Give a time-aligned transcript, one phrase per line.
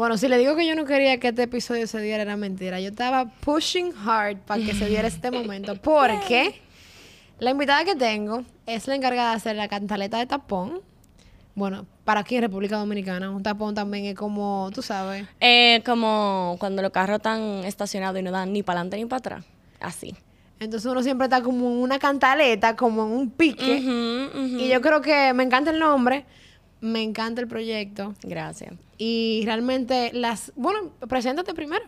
[0.00, 2.80] Bueno, si le digo que yo no quería que este episodio se diera, era mentira.
[2.80, 5.74] Yo estaba pushing hard para que se diera este momento.
[5.82, 6.58] Porque
[7.38, 10.80] la invitada que tengo es la encargada de hacer la cantaleta de tapón.
[11.54, 15.26] Bueno, para aquí en República Dominicana, un tapón también es como, tú sabes.
[15.38, 19.18] Eh, como cuando los carros están estacionados y no dan ni para adelante ni para
[19.18, 19.44] atrás.
[19.80, 20.16] Así.
[20.60, 23.82] Entonces uno siempre está como en una cantaleta, como en un pique.
[24.32, 26.24] Y yo creo que me encanta el nombre,
[26.80, 28.14] me encanta el proyecto.
[28.22, 28.72] Gracias.
[29.02, 30.52] Y realmente las...
[30.56, 31.86] Bueno, preséntate primero.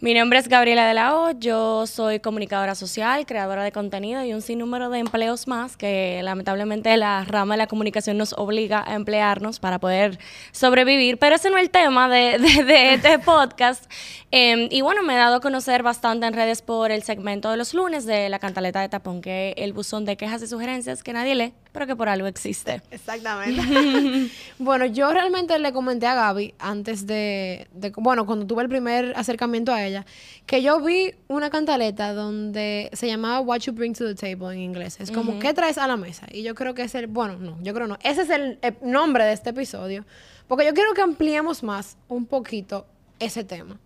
[0.00, 4.32] Mi nombre es Gabriela de la O, yo soy comunicadora social, creadora de contenido y
[4.32, 8.94] un sinnúmero de empleos más que lamentablemente la rama de la comunicación nos obliga a
[8.96, 10.18] emplearnos para poder
[10.50, 13.84] sobrevivir, pero ese no es el tema de, de- de este podcast.
[14.32, 17.56] Eh, y bueno, me he dado a conocer bastante en redes por el segmento de
[17.56, 21.04] los lunes de la cantaleta de tapón, que es el buzón de quejas y sugerencias
[21.04, 22.82] que nadie lee, pero que por algo existe.
[22.90, 24.30] Exactamente.
[24.58, 29.12] bueno, yo realmente le comenté a Gaby antes de, de- Bueno, cuando tuve el primer
[29.16, 30.06] acercamiento a ella,
[30.46, 34.60] que yo vi una cantaleta donde se llamaba What You Bring to the Table en
[34.60, 34.98] inglés.
[35.00, 36.26] Es como, ¿qué traes a la mesa?
[36.32, 37.06] Y yo creo que es el.
[37.06, 37.98] Bueno, no, yo creo no.
[38.02, 40.04] Ese es el, nombre de este episodio.
[40.46, 42.86] Porque yo quiero que ampliemos más un poquito
[43.18, 43.78] ese tema.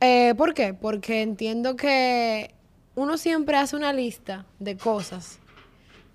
[0.00, 0.72] Eh, ¿Por qué?
[0.72, 2.54] Porque entiendo que
[2.94, 5.38] uno siempre hace una lista de cosas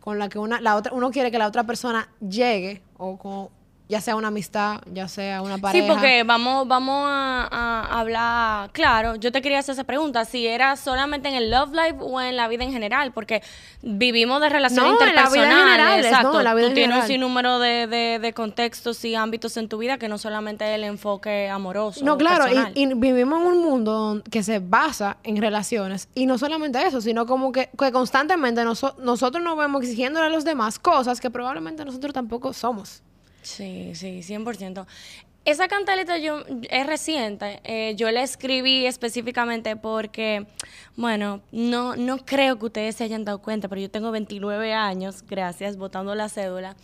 [0.04, 3.48] con la que una, la otra, uno quiere que la otra persona llegue, o con,
[3.94, 5.86] ya sea una amistad, ya sea una pareja.
[5.86, 10.48] Sí, porque vamos, vamos a, a hablar, claro, yo te quería hacer esa pregunta, si
[10.48, 13.44] era solamente en el love life o en la vida en general, porque
[13.84, 16.32] vivimos de relaciones No, en la vida interpersonales, general, exacto.
[16.34, 19.56] no, en la vida Tú en tienes un sinnúmero de, de, de contextos y ámbitos
[19.58, 22.04] en tu vida que no solamente el enfoque amoroso.
[22.04, 26.38] No, claro, y, y vivimos en un mundo que se basa en relaciones y no
[26.38, 30.80] solamente eso, sino como que, que constantemente noso- nosotros nos vemos exigiéndole a los demás
[30.80, 33.02] cosas que probablemente nosotros tampoco somos.
[33.44, 34.88] Sí, sí, 100%.
[35.46, 37.60] Esa cantaleta yo, es reciente.
[37.66, 40.46] eh, yo la escribí específicamente porque,
[40.96, 45.24] bueno, no, no creo que ustedes se hayan dado cuenta, pero yo tengo 29 años,
[45.28, 46.78] gracias, votando la cédula.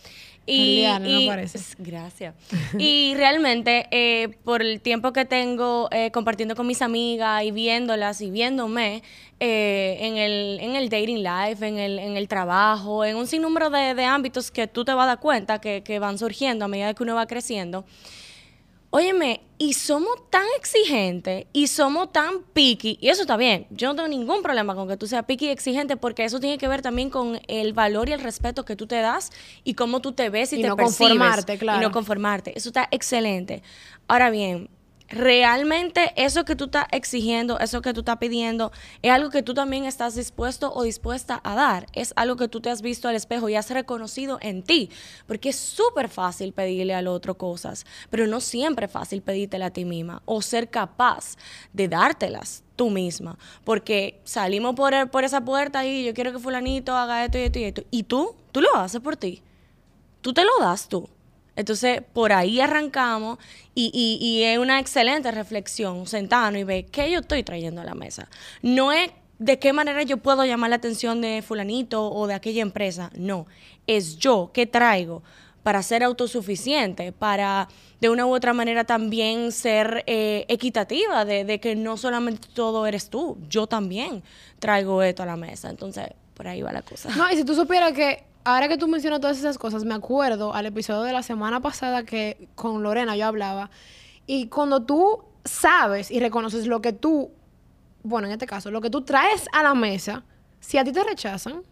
[0.46, 1.58] Y, no parece.
[1.78, 2.34] Gracias.
[2.78, 8.20] y realmente, eh, por el tiempo que tengo eh, compartiendo con mis amigas y viéndolas
[8.20, 9.02] y viéndome
[9.38, 13.70] eh, en, el, en el dating life, en el, en el trabajo, en un sinnúmero
[13.70, 16.68] de, de ámbitos que tú te vas a dar cuenta que, que van surgiendo a
[16.68, 17.84] medida que uno va creciendo.
[18.92, 23.66] Óyeme, y somos tan exigentes y somos tan picky, y eso está bien.
[23.70, 26.58] Yo no tengo ningún problema con que tú seas picky y exigente, porque eso tiene
[26.58, 29.30] que ver también con el valor y el respeto que tú te das
[29.62, 31.10] y cómo tú te ves y, Y te no percibes.
[31.10, 31.80] conformarte, Y claro.
[31.82, 32.58] no conformarte.
[32.58, 33.62] Eso está excelente.
[34.08, 34.70] Ahora bien,
[35.10, 38.72] realmente eso que tú estás exigiendo, eso que tú estás pidiendo,
[39.02, 41.86] es algo que tú también estás dispuesto o dispuesta a dar.
[41.92, 44.90] Es algo que tú te has visto al espejo y has reconocido en ti.
[45.26, 49.70] Porque es súper fácil pedirle al otro cosas, pero no siempre es fácil pedírtela a
[49.70, 51.36] ti misma o ser capaz
[51.72, 53.36] de dártelas tú misma.
[53.64, 57.42] Porque salimos por, el- por esa puerta y yo quiero que fulanito haga esto y
[57.42, 57.82] esto y esto.
[57.90, 59.42] Y tú, tú lo haces por ti
[60.22, 61.08] tú te lo das tú.
[61.56, 63.38] Entonces, por ahí arrancamos
[63.74, 67.94] y, y- es una excelente reflexión, sentarnos y ver qué yo estoy trayendo a la
[67.94, 68.28] mesa.
[68.62, 72.62] No es de qué manera yo puedo llamar la atención de fulanito o de aquella
[72.62, 73.46] empresa, no.
[73.86, 75.22] Es yo que traigo
[75.62, 77.68] para ser autosuficiente, para
[78.00, 82.86] de una u otra manera también ser eh, equitativa, de, de que no solamente todo
[82.86, 84.22] eres tú, yo también
[84.58, 85.68] traigo esto a la mesa.
[85.68, 87.14] Entonces, por ahí va la cosa.
[87.16, 88.24] No, y si tú supieras que
[88.54, 92.04] ahora que tú mencionas todas esas cosas, me acuerdo al episodio de la semana pasada
[92.04, 93.70] que con Lorena yo hablaba.
[94.26, 97.30] Y cuando tú sabes y reconoces lo que tú,
[98.02, 100.24] bueno, en este caso, lo que tú traes a la mesa,
[100.60, 101.62] si a ti te rechazan,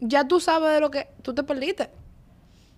[0.00, 1.90] ya tú sabes de lo que tú te perdiste.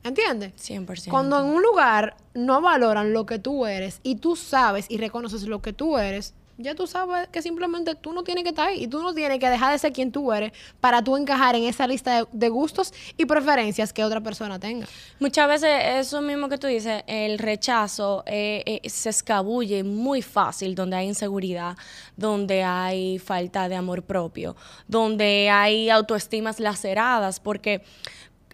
[0.03, 0.55] ¿Entiendes?
[0.57, 1.11] 100%.
[1.11, 5.43] Cuando en un lugar no valoran lo que tú eres y tú sabes y reconoces
[5.43, 8.84] lo que tú eres, ya tú sabes que simplemente tú no tienes que estar ahí
[8.84, 11.65] y tú no tienes que dejar de ser quien tú eres para tú encajar en
[11.65, 14.87] esa lista de, gustos y preferencias que otra persona tenga.
[15.19, 20.74] Muchas veces eso mismo que tú dices, el rechazo eh, eh, se escabulle muy fácil
[20.74, 21.77] donde hay inseguridad,
[22.16, 24.56] donde hay falta de amor propio,
[24.89, 27.83] donde hay autoestimas laceradas, porque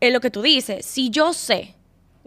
[0.00, 1.74] es lo que tú dices, si yo sé,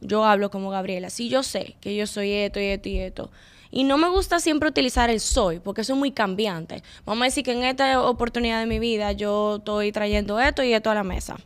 [0.02, 3.32] yo hablo como Gabriela, si yo sé que yo soy esto y esto y esto,
[3.72, 6.84] y no me gusta siempre utilizar el soy, porque eso es muy cambiante.
[7.06, 10.74] Vamos a decir que en esta oportunidad de mi vida yo estoy trayendo esto y
[10.74, 11.38] esto a la mesa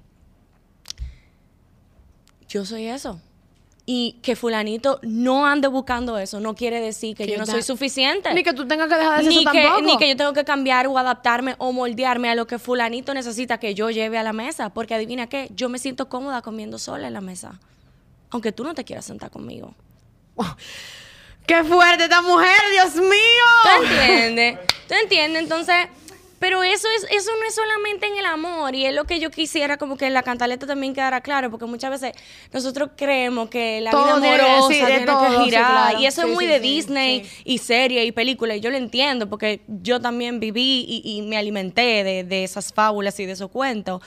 [2.53, 3.19] yo soy eso.
[3.85, 7.63] Y que fulanito no ande buscando eso, no quiere decir que, Que yo no soy
[7.63, 8.33] suficiente.
[8.33, 9.85] Ni que tú tengas que dejar de ser ni eso que, tampoco.
[9.85, 13.57] ni que yo tengo que cambiar o adaptarme o moldearme a lo que fulanito necesita
[13.57, 14.69] que yo lleve a la mesa.
[14.69, 17.59] Porque adivina qué, yo me siento cómoda comiendo sola en la mesa.
[18.29, 19.73] Aunque tú no te quieras sentar conmigo.
[21.45, 23.45] ¡Qué fuerte esta mujer, Dios mío!
[23.63, 24.59] ¿Tú entiendes?
[24.87, 25.43] ¿Tú entiendes?
[25.43, 25.75] Entonces,
[26.43, 29.31] pero eso es eso no es solamente en el amor y es lo que yo
[29.31, 32.11] quisiera como que en la cantaleta también quedara claro, porque muchas veces
[32.51, 35.99] nosotros creemos que la Todo vida tiene- amorosa sí, tiene todo, que sí, girar claro.
[36.01, 39.29] y eso Sí, es muy de Disney y serie y película y yo lo entiendo
[39.29, 43.49] porque yo también viví y, y me alimenté de, de esas fábulas y de esos
[43.49, 44.01] cuentos,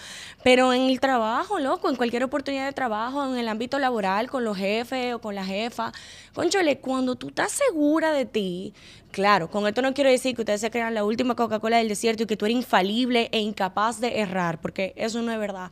[0.44, 4.44] pero en el trabajo, loco, en cualquier oportunidad de trabajo, en el ámbito laboral, con
[4.44, 5.90] los jefes o con la jefa,
[6.34, 8.74] conchole, cuando tú estás segura de ti,
[9.16, 12.24] claro, con esto no quiero decir que ustedes se crean la última Coca-Cola del desierto
[12.24, 15.70] y que tú eres infalible e incapaz de errar, porque eso no es verdad.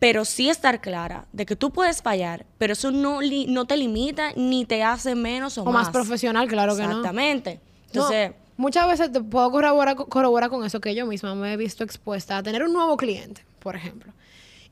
[0.00, 3.78] Pero sí estar clara de que tú puedes fallar, pero eso no, li- no te
[3.78, 6.88] limita ni te hace menos o, O más profesional, claro que no.
[6.90, 7.54] Exactamente.
[7.54, 7.60] No,
[8.02, 11.84] Entonces, muchas veces te puedo corroborar, corroborar con eso que yo misma me he visto
[11.84, 14.12] expuesta a tener un nuevo cliente, por ejemplo.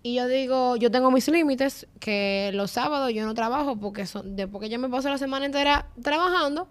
[0.03, 4.37] Y yo digo, yo tengo mis límites, que los sábados yo no trabajo porque son,
[4.37, 6.69] después que yo me paso la semana entera trabajando,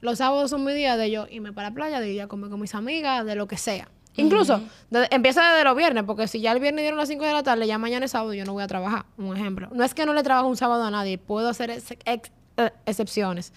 [0.00, 2.50] los sábados son mi día de yo irme para la playa, de ir a comer
[2.50, 3.88] con mis amigas, de lo que sea.
[4.16, 4.60] Incluso,
[4.90, 7.42] de- empieza desde los viernes, porque si ya el viernes dieron las 5 de la
[7.42, 9.06] tarde, ya mañana es sábado, yo no voy a trabajar.
[9.16, 9.68] Un ejemplo.
[9.72, 12.70] No es que no le trabajo un sábado a nadie, puedo hacer ex- ex- eh,
[12.86, 13.52] excepciones.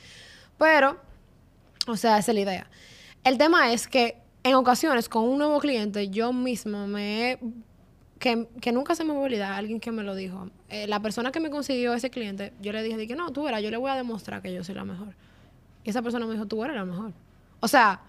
[0.57, 0.97] Pero,
[1.87, 2.67] o sea, esa es la idea.
[3.23, 7.39] El tema es que en ocasiones con un nuevo cliente yo misma me he...
[8.19, 10.49] Que, que nunca se me va a olvidar, alguien que me lo dijo.
[10.69, 13.61] Eh, la persona que me consiguió ese cliente, yo le dije, dije, no, tú verás,
[13.61, 15.09] yo le voy a demostrar que yo soy la mejor.
[15.83, 17.11] Y esa persona me dijo, tú eres la mejor.
[17.59, 18.01] O sea,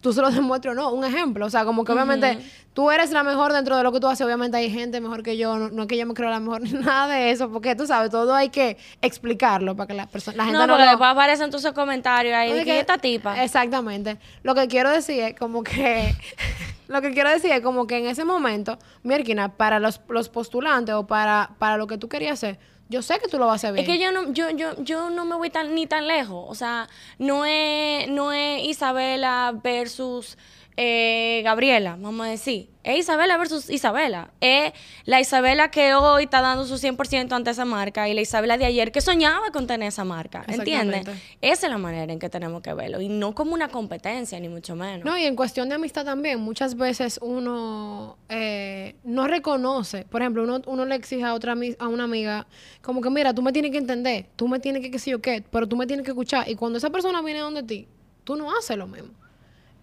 [0.00, 1.46] tú se lo demuestro o no, un ejemplo.
[1.46, 2.38] O sea, como que obviamente
[2.72, 4.24] tú eres la mejor dentro de lo que tú haces.
[4.24, 6.62] Obviamente hay gente mejor que yo, no, no es que yo me creo la mejor
[6.62, 10.38] ni nada de eso, porque tú sabes, todo hay que explicarlo para que la, persona
[10.38, 10.90] la gente no, no, porque lo...
[10.90, 13.42] después aparecen esos comentarios ahí de que- esta tipa.
[13.42, 14.18] Exactamente.
[14.42, 16.14] Lo que quiero decir es como que.
[16.88, 20.94] lo que quiero decir es como que en ese momento, Mirkina, para los, los postulantes
[20.94, 23.68] o para, para lo que tú querías hacer, yo sé que tú lo vas a
[23.68, 23.84] hacer bien.
[23.84, 26.44] Es que yo no, yo, yo, yo no me voy tan, ni tan lejos.
[26.48, 26.88] O sea,
[27.18, 30.36] no es, no es Isabela versus
[30.76, 32.68] eh, Gabriela, vamos a decir.
[32.82, 34.32] Es Isabela versus Isabela.
[34.40, 34.72] Es
[35.04, 38.66] la Isabela que hoy está dando su 100% ante esa marca y la Isabela de
[38.66, 40.44] ayer que soñaba con tener esa marca.
[40.48, 41.06] ¿Entiendes?
[41.40, 43.00] Esa es la manera en que tenemos que verlo.
[43.00, 45.04] Y no como una competencia, ni mucho menos.
[45.04, 50.42] No, y en cuestión de amistad también, muchas veces uno eh, no reconoce, por ejemplo,
[50.42, 52.46] uno, uno le exige a otra a una amiga,
[52.82, 55.22] como que mira, tú me tienes que entender, tú me tienes que qué sé yo
[55.22, 56.50] qué, pero tú me tienes que escuchar.
[56.50, 57.88] Y cuando esa persona viene donde ti,
[58.24, 59.10] tú no haces lo mismo.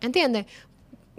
[0.02, 0.48] ¿Entiendes?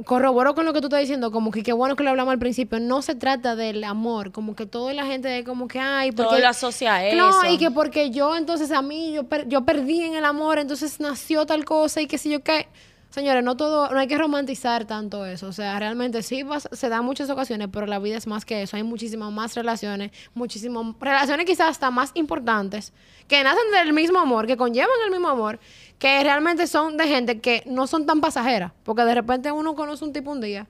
[0.07, 2.39] Corroboro con lo que tú estás diciendo, como que qué bueno que lo hablamos al
[2.39, 6.11] principio, no se trata del amor, como que toda la gente es como que, ay,
[6.13, 6.31] porque...
[6.31, 7.53] Todo lo asocia a No, eso.
[7.53, 10.99] y que porque yo entonces a mí, yo, per- yo perdí en el amor, entonces
[10.99, 12.67] nació tal cosa y qué sé yo qué.
[13.11, 15.47] Señores, no todo, no hay que romantizar tanto eso.
[15.47, 18.63] O sea, realmente sí vas- se da muchas ocasiones, pero la vida es más que
[18.63, 18.79] eso.
[18.79, 22.95] Hay muchísimas más relaciones, muchísimas relaciones quizás hasta más importantes,
[23.29, 25.61] que nacen del mismo amor, que conllevan el mismo amor,
[26.03, 28.73] que realmente son de gente que no son tan pasajeras.
[28.83, 30.67] Porque de repente uno conoce un tipo un día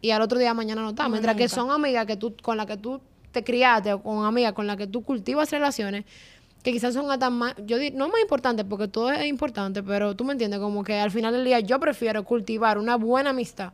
[0.00, 1.08] y al otro día mañana no está.
[1.08, 3.00] Mientras que son amigas que tú, con las que tú
[3.32, 6.04] te criaste o con amigas con las que tú cultivas relaciones
[6.62, 10.14] que quizás son hasta más, yo di- no más importantes porque todo es importante, pero
[10.14, 13.72] tú me entiendes, como que al final del día yo prefiero cultivar una buena amistad,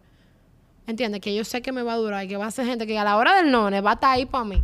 [0.87, 1.20] ¿entiendes?
[1.20, 2.99] Que yo sé que me va a durar y que va a ser gente que
[2.99, 4.62] a la hora del none va a estar ahí para mí,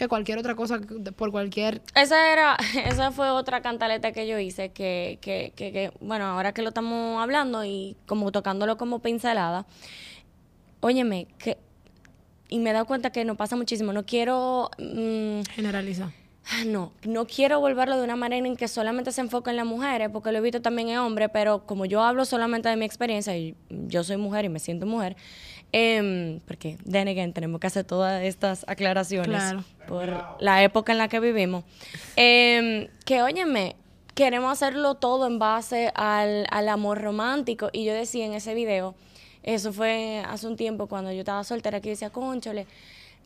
[0.00, 0.80] que cualquier otra cosa,
[1.14, 1.82] por cualquier...
[1.94, 2.56] Esa era,
[2.86, 6.68] esa fue otra cantaleta que yo hice, que, que, que, que, bueno, ahora que lo
[6.68, 9.66] estamos hablando y como tocándolo como pincelada,
[10.80, 11.58] óyeme, que,
[12.48, 16.10] y me he dado cuenta que nos pasa muchísimo, no quiero, mm, Generaliza.
[16.50, 19.66] Ah, No, no quiero volverlo de una manera en que solamente se enfoque en las
[19.66, 22.86] mujeres, porque lo he visto también en hombres, pero como yo hablo solamente de mi
[22.86, 25.14] experiencia, y yo soy mujer y me siento mujer,
[25.72, 29.64] em, porque, then again, tenemos que hacer todas estas aclaraciones Claro.
[29.86, 31.64] por la época en la que vivimos,
[32.16, 33.76] em, que, óyeme,
[34.14, 38.94] queremos hacerlo todo en base al, al amor romántico, y yo decía en ese video,
[39.42, 42.66] eso fue hace un tiempo cuando yo estaba soltera, que decía, conchole,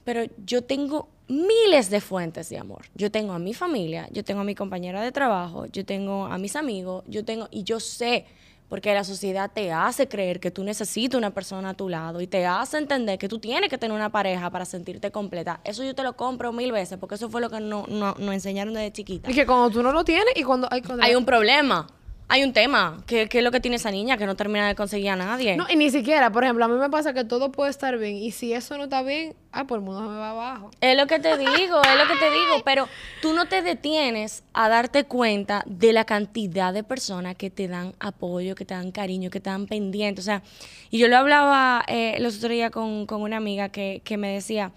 [0.05, 2.83] pero yo tengo miles de fuentes de amor.
[2.95, 6.37] Yo tengo a mi familia, yo tengo a mi compañera de trabajo, yo tengo a
[6.37, 8.27] mis amigos, yo tengo, y yo sé,
[8.75, 12.27] porque la sociedad te hace creer que tú necesitas una persona a tu lado y
[12.27, 15.61] te hace entender que tú tienes que tener una pareja para sentirte completa.
[15.63, 18.35] Eso yo te lo compro mil veces, porque eso fue lo que no, no- nos
[18.35, 19.31] enseñaron desde chiquita.
[19.31, 20.67] Y que cuando tú no lo tienes y cuando...
[20.73, 21.87] Hay, cuando- Hay un problema,
[22.29, 23.03] hay un tema.
[23.07, 25.57] ¿Qué, qué es lo que tiene esa niña que no termina de conseguir a nadie?
[25.57, 28.17] No, y ni siquiera, por ejemplo, a mí me pasa que todo puede estar bien
[28.17, 30.71] y si eso no está bien, ah, por el mundo se me va abajo.
[30.81, 31.53] Es lo que te digo,
[31.83, 32.89] es lo que te digo, pero
[33.21, 37.95] tú no te detienes a darte cuenta de la cantidad de personas que te dan
[38.01, 40.21] apoyo, que te dan cariño, que te dan pendiente.
[40.21, 40.43] O sea,
[40.91, 44.33] y yo lo hablaba eh, los otros días con, con una amiga que, que me
[44.33, 44.73] decía,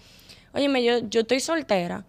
[0.53, 2.05] óyeme, yo, yo estoy soltera,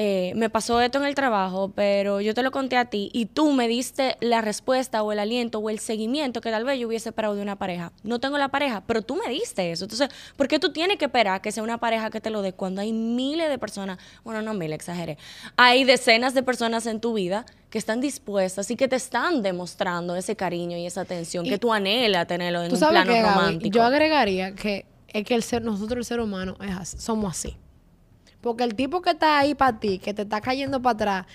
[0.00, 3.26] eh, me pasó esto en el trabajo, pero yo te lo conté a ti y
[3.26, 6.86] tú me diste la respuesta o el aliento o el seguimiento que tal vez yo
[6.86, 7.90] hubiese esperado de una pareja.
[8.04, 9.86] No tengo la pareja, pero tú me diste eso.
[9.86, 12.52] Entonces, ¿por qué tú tienes que esperar que sea una pareja que te lo dé
[12.52, 13.98] cuando hay miles de personas?
[14.22, 15.18] Bueno, no miles, exageré.
[15.56, 20.14] Hay decenas de personas en tu vida que están dispuestas y que te están demostrando
[20.14, 23.74] ese cariño y esa atención que tú anhelas tenerlo en un plano romántico.
[23.76, 27.56] Yo agregaría que es que el ser, nosotros el ser humano es somos así.
[28.40, 31.26] Porque el tipo que está ahí para ti, que te está cayendo para atrás,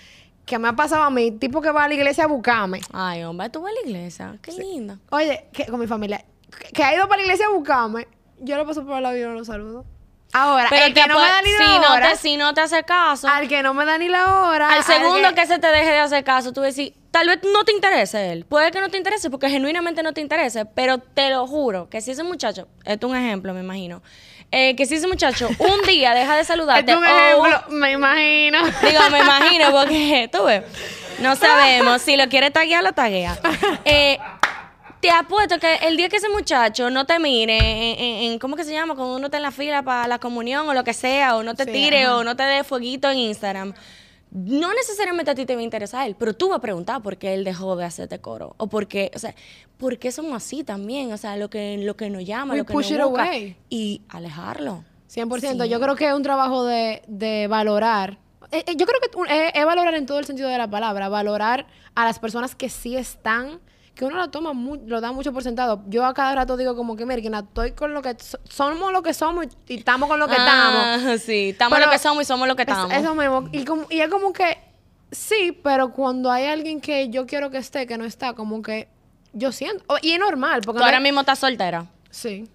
[0.46, 2.80] que me ha pasado a mí, tipo que va a la iglesia a buscarme.
[2.92, 4.38] Ay, hombre, tú vas a la iglesia.
[4.42, 4.98] Qué linda.
[5.10, 6.24] Oye, que, con mi familia,
[6.72, 8.08] que, ha ido para la iglesia a buscarme,
[8.40, 9.84] yo lo paso por la vida y no lo saludo.
[10.36, 12.06] Ahora, el que no me da ni la hora.
[12.06, 13.28] No te, si no te hace caso.
[13.28, 14.68] Al que no me da ni la hora.
[14.68, 15.46] Al segundo que...
[15.46, 18.44] se te deje de hacer caso, tú decís, tal vez no te interese él.
[18.44, 22.00] Puede que no te interese porque genuinamente no te interese, pero te lo juro que
[22.00, 24.02] si ese muchacho, esto es un ejemplo, me imagino,
[24.56, 26.96] eh, que si ese muchacho un día deja de saludarte.
[26.96, 28.58] un ejemplo, me imagino.
[28.64, 30.62] Digo, me imagino porque, tú ves,
[31.18, 32.00] no sabemos.
[32.00, 33.36] Si lo quiere taguear, lo taguea.
[33.84, 34.16] Eh,
[35.00, 37.58] te apuesto que el día que ese muchacho no te mire
[38.26, 38.94] en, ¿cómo que se llama?
[38.94, 41.56] Cuando uno está en la fila para la comunión o lo que sea, o no
[41.56, 43.74] te tire o no te dé fueguito en Instagram.
[44.34, 47.16] No necesariamente a ti te va a interesar él, pero tú vas a preguntar por
[47.18, 48.56] qué él dejó de hacerte coro.
[48.58, 49.32] O por qué, o sea,
[49.78, 51.12] ¿por qué somos así también?
[51.12, 53.30] O sea, lo que, lo que nos llama, lo que nos busca.
[53.70, 54.84] Y alejarlo.
[55.08, 55.66] 100%.
[55.66, 58.18] Yo creo que es un trabajo de, de valorar.
[58.50, 61.08] Eh, eh, yo creo que es valorar en todo el sentido de la palabra.
[61.08, 63.60] Valorar a las personas que sí están
[63.94, 64.52] que uno lo toma,
[64.86, 65.82] lo da mucho por sentado.
[65.86, 68.16] Yo a cada rato digo como que, mira, estoy con lo que...
[68.48, 71.20] somos lo que somos y, estamos con lo que ah, estamos.
[71.22, 72.92] Sí, estamos lo que somos y somos lo que estamos.
[72.92, 73.48] eso mismo.
[73.52, 74.58] Y, como, y es como que,
[75.12, 78.88] sí, pero cuando hay alguien que yo quiero que esté, que no está, como que
[79.32, 79.84] yo siento...
[80.02, 80.62] y es normal.
[80.64, 81.86] Porque tú ahora mismo estás soltera.
[82.10, 82.48] Sí.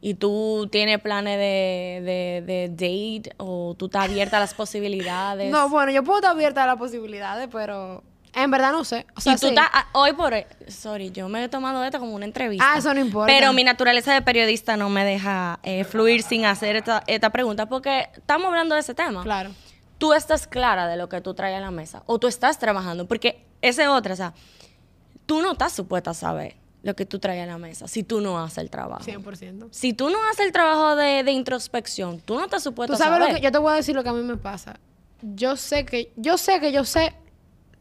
[0.00, 5.50] ¿Y tú tienes planes de, de, de date o tú estás abierta a las posibilidades?
[5.50, 8.02] No, bueno, yo puedo estar abierta a las posibilidades, pero
[8.36, 9.06] en verdad no sé.
[9.16, 10.34] O sea, tú estás, ah, hoy por
[10.68, 12.70] sorry, yo me he tomado esto como una entrevista.
[12.70, 13.32] Ah, eso no importa.
[13.32, 17.66] Pero mi naturaleza de periodista no me deja eh, fluir sin hacer esta, esta pregunta
[17.66, 19.22] porque estamos hablando de ese tema.
[19.22, 19.50] Claro.
[19.96, 23.08] Tú estás clara de lo que tú traes a la mesa o tú estás trabajando
[23.08, 24.34] porque ese es otra, o sea,
[25.24, 28.20] tú no estás supuesta a saber lo que tú traes a la mesa si tú
[28.20, 29.02] no haces el trabajo.
[29.02, 29.68] 100%.
[29.70, 33.20] Si tú no haces el trabajo de, de introspección, tú no estás supuesta a saber.
[33.20, 34.78] Lo que, yo te voy a decir lo que a mí me pasa.
[35.22, 37.14] Yo sé que yo sé que yo sé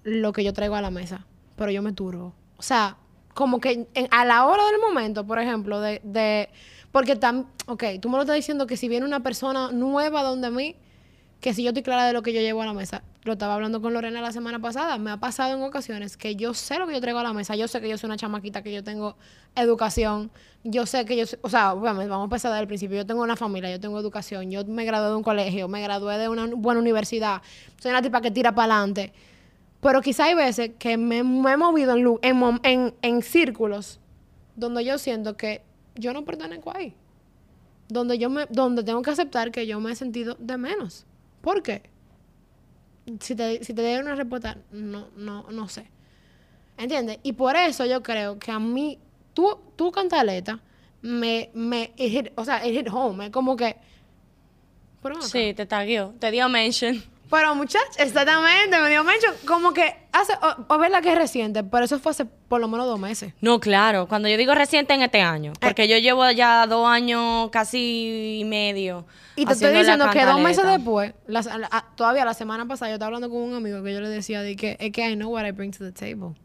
[0.05, 1.25] lo que yo traigo a la mesa,
[1.57, 2.33] pero yo me turbo.
[2.57, 2.95] O sea,
[3.33, 6.49] como que a la hora del momento, por ejemplo, de, de
[6.91, 10.51] porque tan, ok, tú me lo estás diciendo que si viene una persona nueva donde
[10.51, 10.75] mí,
[11.41, 13.55] que si yo estoy clara de lo que yo llevo a la mesa, lo estaba
[13.55, 16.87] hablando con Lorena la semana pasada, me ha pasado en ocasiones que yo sé lo
[16.87, 18.83] que yo traigo a la mesa, yo sé que yo soy una chamaquita, que yo
[18.83, 19.17] tengo
[19.55, 20.31] educación,
[20.63, 23.35] yo sé que yo, o sea, vamos a empezar desde el principio, yo tengo una
[23.35, 26.79] familia, yo tengo educación, yo me gradué de un colegio, me gradué de una buena
[26.79, 27.41] universidad,
[27.81, 29.11] soy una tipa que tira para adelante
[29.85, 33.99] pero quizá hay veces que me, he movido en, en, en, círculos
[34.55, 35.61] donde yo siento que
[35.93, 36.95] yo no pertenezco ahí.
[37.87, 41.05] Donde, yo me, donde tengo que aceptar que yo me he sentido de menos.
[41.41, 41.83] ¿Por qué?
[43.19, 45.85] Si te, si te una respuesta, no, no, no sé.
[46.79, 47.19] ¿Entiendes?
[47.21, 48.97] Y por eso yo creo que a mí,
[49.35, 50.59] tu, tu cantaleta,
[51.03, 51.93] me, me,
[52.33, 53.25] o sea, it hit home.
[53.25, 53.77] Es como que...
[55.19, 57.03] Sí, te tagueó, te dio mention.
[57.35, 59.33] Pero muchachos, exactamente, me dio mention.
[59.45, 60.31] Como que hace,
[60.69, 63.33] o, ver la que es reciente, pero eso fue hace por lo menos dos meses.
[63.41, 65.57] No, claro, cuando yo digo reciente en este año, eh.
[65.59, 69.05] porque yo llevo ya dos años casi y medio.
[69.35, 71.13] Y te estoy diciendo que dos meses después,
[71.95, 74.55] todavía la semana pasada, yo estaba hablando con un amigo que yo le decía de
[74.55, 76.37] que es que I know what I bring to the table.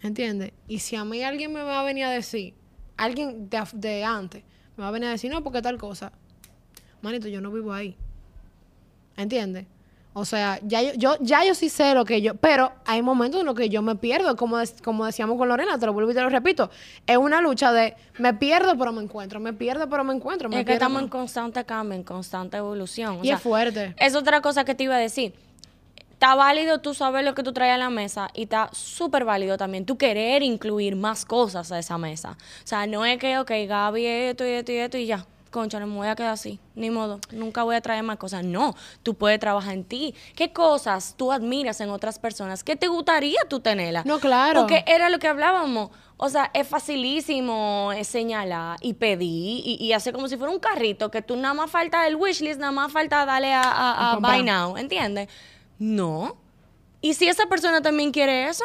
[0.00, 0.52] ¿Entiendes?
[0.66, 2.54] Y si a mí alguien me va a venir a decir,
[2.96, 4.44] alguien de, de antes,
[4.78, 6.10] me va a venir a decir, no, porque tal cosa,
[7.02, 7.98] manito, yo no vivo ahí.
[9.18, 9.66] ¿Entiendes?
[10.14, 13.40] O sea, ya yo, yo, ya yo sí sé lo que yo, pero hay momentos
[13.40, 16.14] en los que yo me pierdo, como, como decíamos con Lorena, te lo vuelvo y
[16.14, 16.70] te lo repito,
[17.06, 20.50] es una lucha de me pierdo pero me encuentro, me pierdo pero me encuentro.
[20.50, 23.20] es que estamos en constante cambio, en constante evolución.
[23.22, 23.94] y es fuerte.
[23.98, 25.34] Es otra cosa que te iba a decir.
[26.10, 29.56] Está válido tú saber lo que tú traes a la mesa y está súper válido
[29.56, 32.36] también tú querer incluir más cosas a esa mesa.
[32.62, 35.78] O sea, no es que, ok, Gaby, esto y esto y esto y ya concha,
[35.78, 38.42] no me voy a quedar así, ni modo, nunca voy a traer más cosas.
[38.42, 40.16] No, tú puedes trabajar en ti.
[40.34, 42.64] ¿Qué cosas tú admiras en otras personas?
[42.64, 44.02] ¿Qué te gustaría tú tenerla?
[44.04, 44.60] No, claro.
[44.60, 45.90] Porque era lo que hablábamos.
[46.16, 51.22] O sea, es facilísimo señalar y pedir y, hacer como si fuera un carrito, que
[51.22, 55.28] tú nada más falta el wishlist, nada más falta darle a, a buy now, ¿entiendes?
[55.78, 56.36] No.
[57.00, 58.64] ¿Y si esa persona también quiere eso?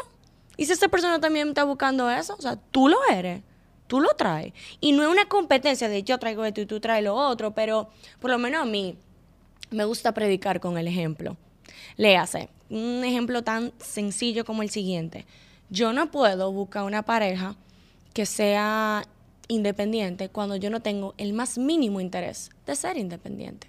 [0.56, 2.36] ¿Y si esa persona también está buscando eso?
[2.38, 3.42] O sea, tú lo eres
[3.88, 4.54] tú lo traes.
[4.80, 7.90] Y no es una competencia de yo traigo esto y tú traes lo otro, pero
[8.20, 8.98] por lo menos a mí
[9.72, 11.38] me gusta predicar con el ejemplo.
[11.96, 15.26] Le hace un ejemplo tan sencillo como el siguiente.
[15.70, 17.56] Yo no puedo buscar una pareja
[18.14, 19.04] que sea
[19.48, 23.68] independiente cuando yo no tengo el más mínimo interés de ser independiente.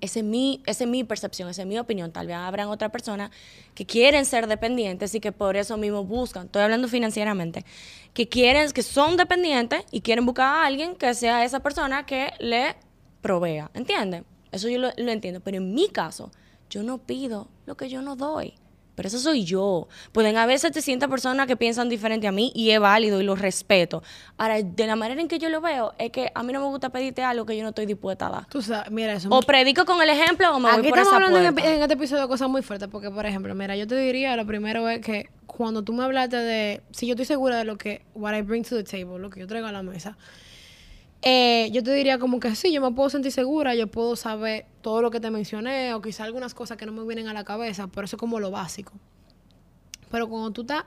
[0.00, 2.12] Esa es, mi, esa es mi percepción, esa es mi opinión.
[2.12, 3.30] Tal vez habrán otras personas
[3.74, 7.64] que quieren ser dependientes y que por eso mismo buscan, estoy hablando financieramente,
[8.12, 12.32] que quieren, que son dependientes y quieren buscar a alguien que sea esa persona que
[12.40, 12.76] le
[13.22, 13.70] provea.
[13.74, 14.24] ¿Entienden?
[14.52, 15.40] Eso yo lo entiendo.
[15.40, 16.30] Pero en mi caso,
[16.70, 18.54] yo no pido lo que yo no doy.
[18.96, 19.86] Pero eso soy yo.
[20.10, 24.02] Pueden haber 700 personas que piensan diferente a mí y es válido y lo respeto.
[24.38, 26.66] Ahora, de la manera en que yo lo veo, es que a mí no me
[26.66, 28.46] gusta pedirte algo que yo no estoy dispuesta a dar.
[28.46, 31.22] Tú sabes, mira, eso O predico con el ejemplo o me voy Aquí por estamos
[31.22, 33.96] esa hablando en este episodio de cosas muy fuertes, porque, por ejemplo, mira, yo te
[33.96, 37.64] diría, lo primero es que cuando tú me hablaste de, si yo estoy segura de
[37.64, 40.16] lo que, what I bring to the table, lo que yo traigo a la mesa,
[41.28, 44.66] eh, yo te diría como que sí, yo me puedo sentir segura, yo puedo saber
[44.80, 47.42] todo lo que te mencioné, o quizá algunas cosas que no me vienen a la
[47.42, 48.92] cabeza, pero eso es como lo básico.
[50.08, 50.84] Pero cuando tú estás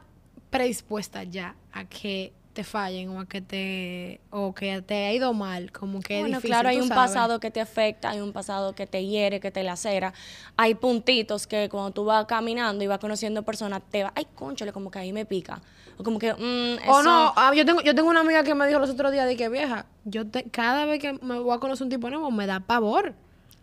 [0.49, 5.31] predispuesta ya a que te fallen o a que te o que te ha ido
[5.33, 7.11] mal, como que es Bueno, difícil, claro, hay un sabes.
[7.11, 10.13] pasado que te afecta, hay un pasado que te hiere, que te lacera.
[10.57, 14.73] Hay puntitos que cuando tú vas caminando y vas conociendo personas, te va, ay, conchole,
[14.73, 15.61] como que ahí me pica.
[15.97, 18.53] O como que, mm, O eso- no, ah, yo tengo, yo tengo una amiga que
[18.53, 21.55] me dijo los otros días de que vieja, yo te- cada vez que me voy
[21.55, 23.13] a conocer un tipo nuevo me da pavor.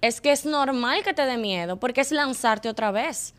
[0.00, 3.34] Es que es normal que te dé miedo, porque es lanzarte otra vez.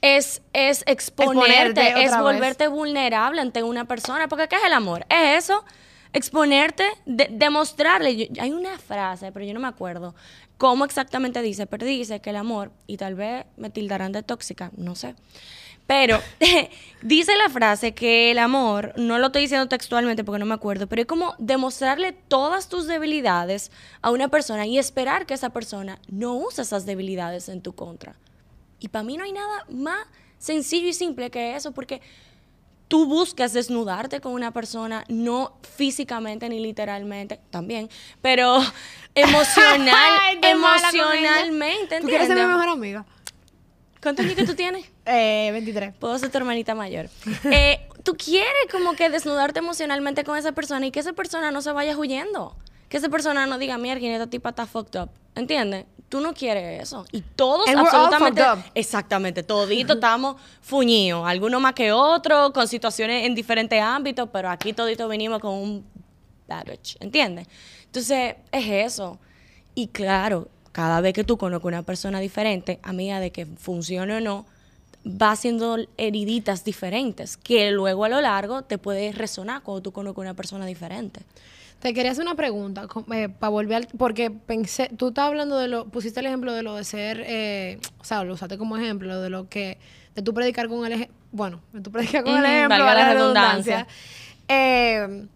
[0.00, 2.20] Es, es exponerte, Exponerte es vez.
[2.20, 4.28] volverte vulnerable ante una persona.
[4.28, 5.04] Porque ¿qué es el amor?
[5.08, 5.64] Es eso,
[6.12, 8.16] exponerte, de- demostrarle.
[8.16, 10.14] Yo- hay una frase, pero yo no me acuerdo
[10.58, 14.70] cómo exactamente dice, pero dice que el amor, y tal vez me tildarán de tóxica,
[14.76, 15.14] no sé.
[15.86, 16.20] Pero
[17.02, 20.86] dice la frase que el amor, no lo estoy diciendo textualmente porque no me acuerdo,
[20.88, 23.70] pero es como demostrarle todas tus debilidades
[24.02, 28.16] a una persona y esperar que esa persona no use esas debilidades en tu contra.
[28.80, 30.06] Y para mí no hay nada más
[30.38, 32.00] sencillo y simple que eso, porque
[32.88, 37.88] tú buscas desnudarte con una persona, no físicamente ni literalmente, también,
[38.22, 38.60] pero
[39.14, 43.04] emocional, Ay, emocionalmente, ¿Tú quieres ser mi mejor amiga?
[44.02, 44.86] ¿Cuántos años que tú tienes?
[45.08, 45.94] Eh, 23.
[45.94, 47.08] Puedo ser tu hermanita mayor.
[47.44, 51.62] Eh, tú quieres como que desnudarte emocionalmente con esa persona y que esa persona no
[51.62, 52.56] se vaya huyendo.
[52.88, 55.10] Que esa persona no diga, mierda, esta tipa está fucked up.
[55.34, 55.86] ¿Entiendes?
[56.08, 57.04] Tú no quieres eso.
[57.12, 58.42] Y todos And we're all absolutamente...
[58.42, 58.70] fucked up.
[58.74, 59.42] Exactamente.
[59.42, 61.26] Toditos estamos fuñidos.
[61.26, 65.84] Algunos más que otros, con situaciones en diferentes ámbitos, pero aquí toditos venimos con un
[66.46, 66.96] baggage.
[67.00, 67.48] ¿Entiendes?
[67.86, 69.18] Entonces, es eso.
[69.74, 74.16] Y claro, cada vez que tú conoces una persona diferente, a medida de que funcione
[74.16, 74.46] o no,
[75.06, 80.18] va haciendo heriditas diferentes que luego a lo largo te puede resonar cuando tú conoces
[80.18, 81.20] una persona diferente.
[81.80, 82.88] Te quería hacer una pregunta
[83.38, 86.74] para volver al, porque pensé, tú estás hablando de lo, pusiste el ejemplo de lo
[86.74, 89.78] de ser, eh, o sea, lo usaste como ejemplo de lo que,
[90.14, 93.04] de tú predicar con el ejemplo, bueno, de tú predicar con el ejemplo, valga la
[93.04, 93.86] la redundancia.
[93.86, 93.86] redundancia.
[94.48, 95.26] Eh,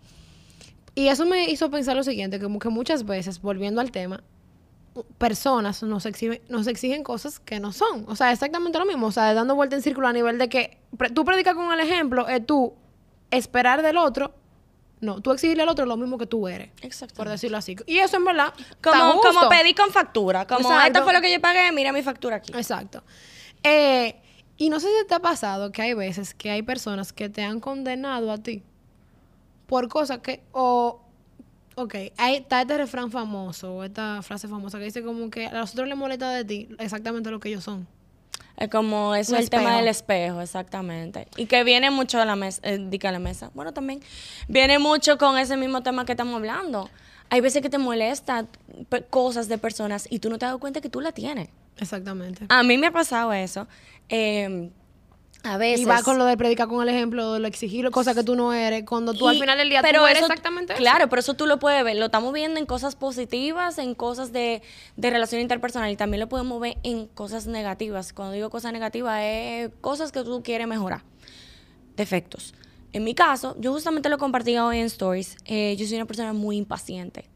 [0.94, 4.22] y eso me hizo pensar lo siguiente, que muchas veces, volviendo al tema,
[5.18, 8.04] personas nos exigen, nos exigen cosas que no son.
[8.08, 9.06] O sea, exactamente lo mismo.
[9.06, 11.80] O sea, dando vuelta en círculo a nivel de que pre- tú predicas con el
[11.80, 12.74] ejemplo, es tú
[13.30, 14.34] esperar del otro.
[15.00, 16.70] No, tú exigirle al otro lo mismo que tú eres.
[16.82, 17.14] Exacto.
[17.14, 17.76] Por decirlo así.
[17.86, 18.52] Y eso en verdad.
[18.58, 19.28] está Como, justo.
[19.32, 20.46] como pedí con factura.
[20.46, 20.86] Como Exacto.
[20.86, 22.52] esto fue lo que yo pagué, mira mi factura aquí.
[22.54, 23.02] Exacto.
[23.62, 24.16] Eh,
[24.58, 27.42] y no sé si te ha pasado que hay veces que hay personas que te
[27.42, 28.62] han condenado a ti
[29.66, 31.00] por cosas que, o,
[31.76, 35.60] ok, hay, está este refrán famoso, o esta frase famosa que dice como que a
[35.60, 37.86] los otros les molesta de ti exactamente lo que ellos son.
[38.60, 41.26] Es como eso es el tema del espejo, exactamente.
[41.38, 43.50] Y que viene mucho a la mesa, eh, di que a la mesa.
[43.54, 44.00] Bueno, también
[44.48, 46.90] viene mucho con ese mismo tema que estamos hablando.
[47.30, 48.46] Hay veces que te molesta
[49.08, 51.48] cosas de personas y tú no te das cuenta que tú la tienes.
[51.78, 52.44] Exactamente.
[52.50, 53.66] A mí me ha pasado eso.
[54.10, 54.70] Eh,
[55.42, 55.80] a veces.
[55.80, 58.52] Y va con lo de predicar con el ejemplo, lo exigir cosas que tú no
[58.52, 60.80] eres, cuando tú al Y- final del día pero tú eres eso- exactamente eso.
[60.80, 61.96] Claro, pero eso tú lo puedes ver.
[61.96, 64.62] Lo estamos viendo en cosas positivas, en cosas de,
[64.96, 68.12] de relación interpersonal y también lo podemos ver en cosas negativas.
[68.12, 71.02] Cuando digo cosas negativas, es cosas que tú quieres mejorar.
[71.96, 72.54] Defectos.
[72.92, 75.36] En mi caso, yo justamente lo compartí hoy en Stories.
[75.44, 77.26] eh, yo soy una persona muy impaciente.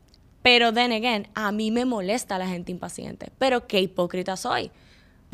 [0.43, 3.31] Pero, then again, a mí me molesta la gente impaciente.
[3.39, 4.71] Pero qué hipócrita soy.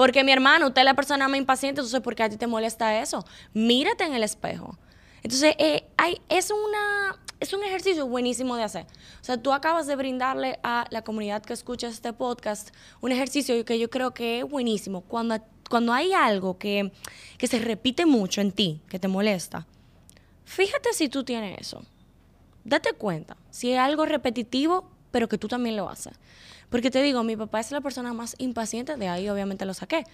[0.00, 2.46] Porque mi hermano, usted es la persona más impaciente, entonces ¿por qué a ti te
[2.46, 3.22] molesta eso?
[3.52, 4.78] Mírate en el espejo.
[5.22, 5.84] Entonces, eh,
[6.30, 8.86] es, una, es un ejercicio buenísimo de hacer.
[9.20, 12.70] O sea, tú acabas de brindarle a la comunidad que escucha este podcast
[13.02, 15.02] un ejercicio que yo creo que es buenísimo.
[15.02, 15.36] Cuando,
[15.68, 16.92] cuando hay algo que,
[17.36, 19.66] que se repite mucho en ti, que te molesta,
[20.46, 21.84] fíjate si tú tienes eso.
[22.64, 23.36] Date cuenta.
[23.50, 26.14] Si es algo repetitivo, pero que tú también lo haces.
[26.68, 30.04] Porque te digo, mi papá es la persona más impaciente, de ahí obviamente lo saqué.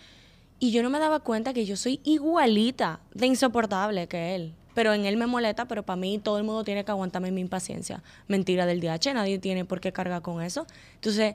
[0.58, 4.54] Y yo no me daba cuenta que yo soy igualita de insoportable que él.
[4.74, 7.40] Pero en él me molesta, pero para mí todo el mundo tiene que aguantarme mi
[7.40, 8.02] impaciencia.
[8.26, 10.66] Mentira del DH, nadie tiene por qué cargar con eso.
[10.94, 11.34] Entonces,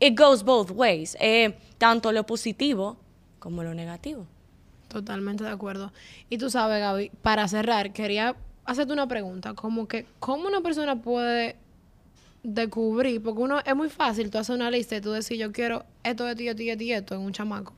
[0.00, 1.16] it goes both ways.
[1.20, 2.96] Eh, tanto lo positivo
[3.38, 4.26] como lo negativo.
[4.88, 5.92] Totalmente de acuerdo.
[6.30, 11.00] Y tú sabes, Gaby, para cerrar, quería hacerte una pregunta, como que, ¿cómo una persona
[11.00, 11.56] puede
[12.54, 13.22] descubrir?
[13.22, 16.28] Porque uno, es muy fácil, tú haces una lista y tú decís, yo quiero esto,
[16.28, 17.74] esto, esto, esto, esto en un chamaco.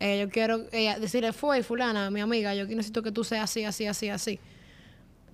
[0.00, 3.64] Eh, yo quiero eh, decirle, fue fulana, mi amiga, yo necesito que tú seas así,
[3.64, 4.40] así, así, así.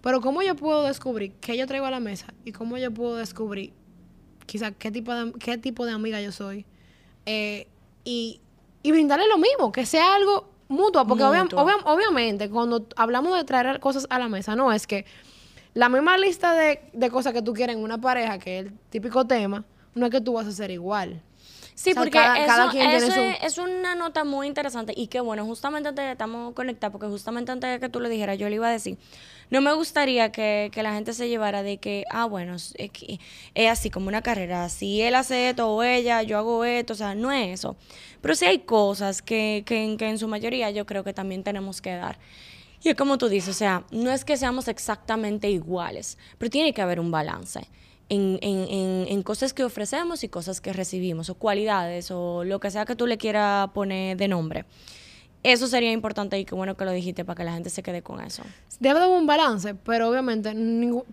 [0.03, 2.35] Pero ¿cómo yo puedo descubrir qué yo traigo a la mesa?
[2.45, 3.73] Y cómo yo puedo descubrir
[4.47, 6.67] quizás qué tipo de, qué tipo de amiga yo soy.
[7.27, 7.67] Eh,
[8.05, 8.41] y,
[8.83, 11.07] y brindarle lo mismo, que sea algo mutuo.
[11.07, 15.05] Porque obviamente cuando hablamos de traer cosas a la mesa, no es que
[15.79, 18.73] la misma lista de, de cosas que tú quieres en una pareja, que es el
[18.91, 19.65] típico tema,
[19.95, 21.23] no es que tú vas a ser igual.
[21.77, 22.19] Sí, porque
[22.97, 27.53] eso, es, una nota muy interesante y que bueno, justamente antes estamos conectados, porque justamente
[27.53, 28.99] antes de que tú lo dijeras, yo le iba a decir,
[29.51, 32.75] no me gustaría que, la gente se llevara de que, ah, bueno, es,
[33.55, 36.97] es, así como una carrera, si él hace esto o ella, yo hago esto, o
[36.97, 37.77] sea, no es eso.
[38.21, 41.81] Pero sí hay cosas que, que, que en su mayoría yo creo que también tenemos
[41.81, 42.19] que dar.
[42.83, 46.73] Y es como tú dices, o sea, no es que seamos exactamente iguales, pero tiene
[46.73, 47.69] que haber un balance
[48.09, 52.71] en, en, en, cosas que ofrecemos y cosas que recibimos, o cualidades, o lo que
[52.71, 54.65] sea que tú le quieras poner de nombre.
[55.43, 58.03] Eso sería importante y qué bueno que lo dijiste para que la gente se quede
[58.03, 58.43] con eso.
[58.81, 60.53] Debe haber un balance, pero obviamente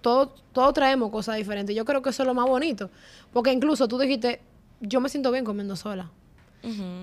[0.02, 1.76] todos todo traemos cosas diferentes.
[1.76, 2.90] Yo creo que eso es lo más bonito.
[3.32, 4.42] Porque incluso tú dijiste,
[4.82, 6.12] yo me siento bien comiendo sola.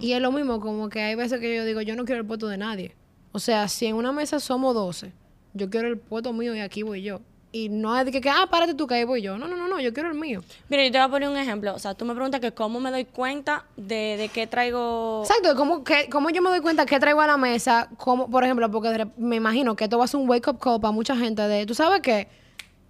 [0.01, 2.27] Y es lo mismo, como que hay veces que yo digo, yo no quiero el
[2.27, 2.96] puesto de nadie.
[3.32, 5.12] O sea, si en una mesa somos 12,
[5.54, 7.20] yo quiero el puesto mío y aquí voy yo.
[7.54, 9.36] Y no es de que, ah, párate tú que ahí voy yo.
[9.36, 10.42] No, no, no, no, yo quiero el mío.
[10.70, 11.74] Mira, yo te voy a poner un ejemplo.
[11.74, 15.22] O sea, tú me preguntas que cómo me doy cuenta de, de qué traigo...
[15.22, 17.90] Exacto, cómo, que, cómo yo me doy cuenta qué traigo a la mesa.
[17.98, 20.92] Cómo, por ejemplo, porque me imagino que esto va a ser un wake-up call para
[20.92, 22.26] mucha gente de, tú sabes qué,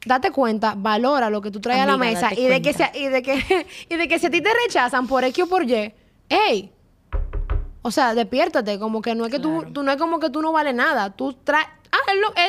[0.07, 3.22] date cuenta, valora lo que tú traes a la mesa y de, que y, de
[3.22, 5.92] que, y de que si a ti te rechazan por X o por Y,
[6.28, 6.70] ¡hey!
[7.83, 10.40] O sea, despiértate, como que no es que tú, tú no es como que tú
[10.40, 11.11] no vales nada.
[11.11, 11.99] Tú traes ah,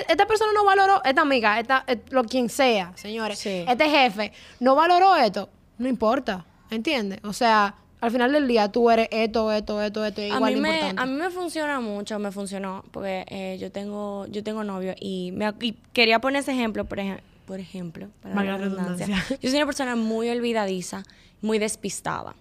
[0.07, 4.75] esta persona no valoró, esta amiga, esta, eh, lo quien sea, señores, este jefe, no
[4.75, 7.19] valoró esto, no importa, ¿entiendes?
[7.23, 10.53] O sea, al final del día tú eres esto, esto, esto, esto, igual a mí
[10.53, 10.93] importante.
[10.93, 14.93] Me, a mí me funciona mucho, me funcionó, porque eh, yo tengo yo tengo novio
[14.99, 15.53] y, me,
[15.93, 19.23] quería poner ese ejemplo, por, ejemplo, por ejemplo, para la redundancia.
[19.41, 21.03] Yo soy una persona muy olvidadiza,
[21.41, 22.35] muy despistada.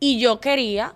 [0.00, 0.94] Y yo quería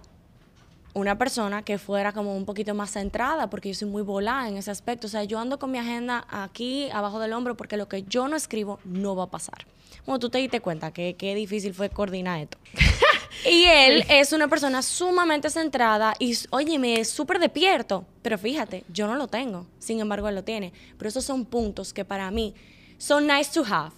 [0.95, 4.57] una persona que fuera como un poquito más centrada, porque yo soy muy volada en
[4.57, 5.07] ese aspecto.
[5.07, 8.29] O sea, yo ando con mi agenda aquí abajo del hombro porque lo que yo
[8.29, 9.67] no escribo no va a pasar.
[10.05, 12.59] Bueno, tú te diste cuenta que qué difícil fue coordinar esto.
[13.51, 18.05] y él es una persona sumamente centrada y, oye, me es súper despierto.
[18.21, 19.67] Pero fíjate, yo no lo tengo.
[19.79, 20.73] Sin embargo, él lo tiene.
[20.99, 22.55] Pero esos son puntos que para mí
[22.99, 23.95] son nice to have.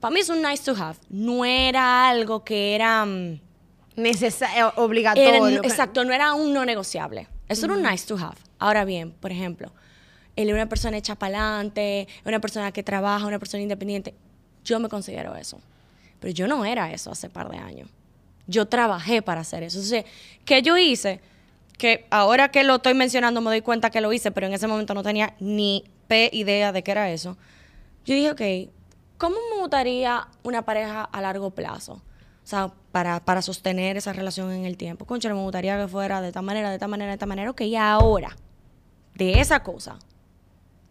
[0.00, 0.98] Para mí es un nice to have.
[1.08, 3.04] No era algo que era...
[3.04, 3.40] Mm,
[3.96, 5.62] necesario, obligatorio.
[5.62, 7.28] exacto, no era un no negociable.
[7.48, 8.36] Eso era un nice to have.
[8.58, 9.72] Ahora bien, por ejemplo,
[10.36, 14.14] él es una persona hecha para adelante, una persona que trabaja, una persona independiente.
[14.64, 15.60] Yo me considero eso.
[16.20, 17.88] Pero yo no era eso hace par de años.
[18.46, 19.78] Yo trabajé para hacer eso.
[19.78, 20.04] Entonces,
[20.44, 21.20] ¿qué yo hice?
[21.78, 24.66] Que ahora que lo estoy mencionando me doy cuenta que lo hice, pero en ese
[24.66, 27.36] momento no tenía ni p idea de qué era eso.
[28.04, 28.72] Yo dije, ok,
[29.18, 32.02] ¿cómo me gustaría una pareja a largo plazo?
[32.46, 35.04] O sea, para, para sostener esa relación en el tiempo.
[35.04, 37.50] Concha, me gustaría que fuera de esta manera, de esta manera, de esta manera.
[37.50, 38.36] Ok, y ahora,
[39.16, 39.98] de esa cosa,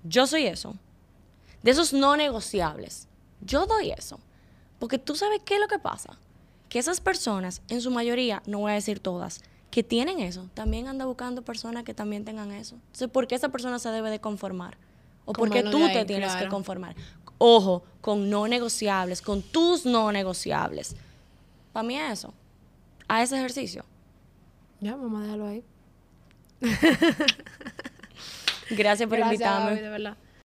[0.04, 0.76] yo soy eso.
[1.64, 3.08] De esos no negociables.
[3.40, 4.20] Yo doy eso.
[4.80, 6.20] Porque tú sabes qué es lo que pasa.
[6.68, 9.42] Que esas personas, en su mayoría, no voy a decir todas,
[9.72, 12.76] que tienen eso, también anda buscando personas que también tengan eso.
[12.88, 14.78] Entonces, ¿por qué esa persona se debe de conformar?
[15.24, 16.98] ¿O por qué tú te tienes que conformar?
[17.38, 20.98] Ojo, con no negociables, con tus no negociables.
[21.76, 22.34] Para mí es eso.
[23.10, 23.84] A ese ejercicio.
[24.80, 25.62] Ya, vamos a dejarlo ahí.
[28.70, 29.82] Gracias por invitarme.
[29.82, 30.16] de verdad.